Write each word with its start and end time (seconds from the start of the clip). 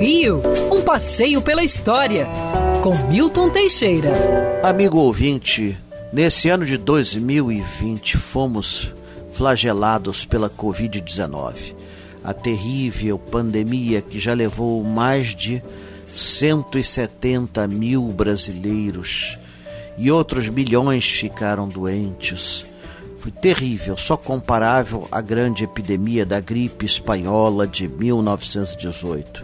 Rio, 0.00 0.42
um 0.70 0.82
passeio 0.82 1.40
pela 1.40 1.62
história, 1.62 2.26
com 2.82 2.94
Milton 3.08 3.50
Teixeira. 3.50 4.10
Amigo 4.62 4.98
ouvinte, 4.98 5.76
nesse 6.12 6.48
ano 6.48 6.66
de 6.66 6.76
2020 6.76 8.16
fomos 8.16 8.92
flagelados 9.30 10.24
pela 10.24 10.50
Covid-19, 10.50 11.74
a 12.22 12.32
terrível 12.34 13.18
pandemia 13.18 14.02
que 14.02 14.20
já 14.20 14.34
levou 14.34 14.82
mais 14.84 15.34
de 15.34 15.62
170 16.12 17.66
mil 17.66 18.02
brasileiros 18.08 19.38
e 19.96 20.10
outros 20.10 20.48
milhões 20.48 21.04
ficaram 21.04 21.66
doentes. 21.66 22.66
Foi 23.24 23.32
terrível, 23.32 23.96
só 23.96 24.18
comparável 24.18 25.08
à 25.10 25.22
grande 25.22 25.64
epidemia 25.64 26.26
da 26.26 26.40
gripe 26.40 26.84
espanhola 26.84 27.66
de 27.66 27.88
1918. 27.88 29.42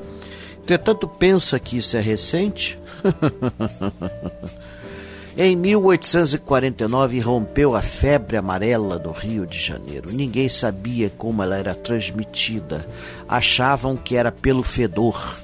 Entretanto, 0.63 1.09
pensa 1.09 1.59
que 1.59 1.79
isso 1.79 1.96
é 1.96 2.01
recente? 2.03 2.79
em 5.35 5.57
1849 5.57 7.21
rompeu 7.21 7.75
a 7.75 7.81
febre 7.81 8.37
amarela 8.37 8.99
do 8.99 9.13
Rio 9.13 9.46
de 9.46 9.59
Janeiro. 9.59 10.12
Ninguém 10.12 10.51
sabia 10.51 11.09
como 11.09 11.43
ela 11.43 11.57
era 11.57 11.75
transmitida. 11.75 12.87
Achavam 13.26 13.96
que 13.96 14.15
era 14.15 14.31
pelo 14.31 14.62
fedor. 14.62 15.40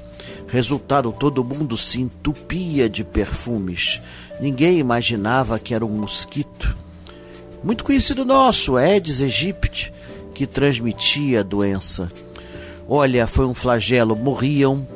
Resultado, 0.47 1.11
todo 1.11 1.43
mundo 1.43 1.75
se 1.75 2.03
entupia 2.03 2.87
de 2.87 3.03
perfumes. 3.03 4.03
Ninguém 4.39 4.79
imaginava 4.79 5.59
que 5.59 5.75
era 5.75 5.87
um 5.87 6.01
mosquito. 6.01 6.66
Muito 7.63 7.85
conhecido 7.85 8.25
nosso, 8.25 8.77
Aedes 8.77 9.21
aegypti, 9.21 9.93
que 10.35 10.47
transmitia 10.47 11.41
a 11.41 11.43
doença. 11.43 12.09
Olha, 12.89 13.27
foi 13.27 13.47
um 13.47 13.55
flagelo. 13.55 14.15
Morriam 14.15 14.87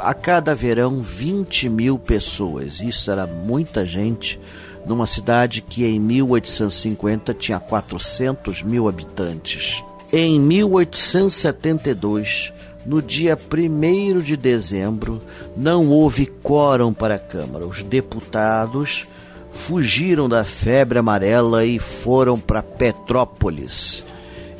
a 0.00 0.12
cada 0.12 0.52
verão 0.54 1.00
20 1.00 1.68
mil 1.68 1.98
pessoas. 1.98 2.80
Isso 2.80 3.10
era 3.10 3.26
muita 3.26 3.84
gente 3.84 4.40
numa 4.84 5.06
cidade 5.06 5.62
que 5.62 5.84
em 5.84 6.00
1850 6.00 7.32
tinha 7.34 7.60
400 7.60 8.62
mil 8.62 8.88
habitantes. 8.88 9.84
Em 10.12 10.40
1872, 10.40 12.52
no 12.84 13.00
dia 13.00 13.38
1 13.38 14.18
de 14.20 14.36
dezembro, 14.36 15.22
não 15.56 15.88
houve 15.88 16.26
quórum 16.26 16.92
para 16.92 17.14
a 17.14 17.18
Câmara. 17.18 17.66
Os 17.66 17.82
deputados 17.82 19.06
fugiram 19.52 20.28
da 20.28 20.44
febre 20.44 20.98
amarela 20.98 21.64
e 21.64 21.78
foram 21.78 22.38
para 22.38 22.62
Petrópolis. 22.62 24.04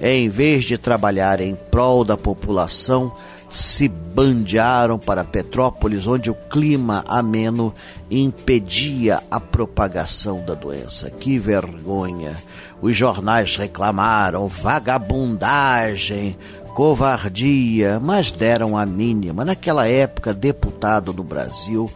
Em 0.00 0.28
vez 0.28 0.64
de 0.64 0.78
trabalhar 0.78 1.40
em 1.40 1.54
prol 1.54 2.04
da 2.04 2.16
população, 2.16 3.12
se 3.50 3.88
bandearam 3.88 4.98
para 4.98 5.24
Petrópolis, 5.24 6.06
onde 6.06 6.30
o 6.30 6.34
clima 6.34 7.04
ameno 7.06 7.74
impedia 8.08 9.22
a 9.30 9.40
propagação 9.40 10.42
da 10.44 10.54
doença. 10.54 11.10
Que 11.10 11.36
vergonha! 11.36 12.36
Os 12.80 12.96
jornais 12.96 13.56
reclamaram 13.56 14.46
vagabundagem, 14.46 16.38
covardia, 16.74 17.98
mas 18.00 18.30
deram 18.30 18.78
a 18.78 18.86
mínima. 18.86 19.44
Naquela 19.44 19.86
época, 19.86 20.32
deputado 20.32 21.12
do 21.12 21.24
Brasil 21.24 21.90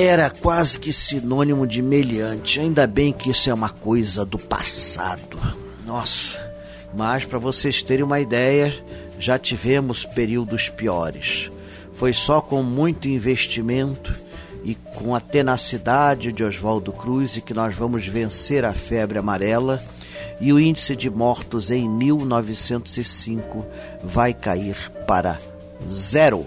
era 0.00 0.30
quase 0.30 0.78
que 0.78 0.92
sinônimo 0.92 1.66
de 1.66 1.82
meliante. 1.82 2.60
Ainda 2.60 2.86
bem 2.86 3.12
que 3.12 3.30
isso 3.30 3.50
é 3.50 3.54
uma 3.54 3.68
coisa 3.68 4.24
do 4.24 4.38
passado. 4.38 5.36
Nossa, 5.84 6.38
mas 6.94 7.24
para 7.24 7.40
vocês 7.40 7.82
terem 7.82 8.04
uma 8.04 8.20
ideia, 8.20 8.72
já 9.18 9.36
tivemos 9.36 10.04
períodos 10.04 10.68
piores. 10.68 11.50
Foi 11.92 12.12
só 12.12 12.40
com 12.40 12.62
muito 12.62 13.08
investimento 13.08 14.14
e 14.62 14.76
com 14.76 15.16
a 15.16 15.20
tenacidade 15.20 16.30
de 16.30 16.44
Oswaldo 16.44 16.92
Cruz 16.92 17.36
que 17.44 17.52
nós 17.52 17.74
vamos 17.74 18.06
vencer 18.06 18.64
a 18.64 18.72
febre 18.72 19.18
amarela 19.18 19.82
e 20.40 20.52
o 20.52 20.60
índice 20.60 20.94
de 20.94 21.10
mortos 21.10 21.72
em 21.72 21.88
1905 21.88 23.66
vai 24.04 24.32
cair 24.32 24.76
para 25.08 25.40
zero. 25.88 26.46